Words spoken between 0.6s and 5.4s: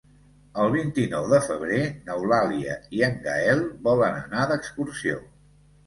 El vint-i-nou de febrer n'Eulàlia i en Gaël volen anar d'excursió.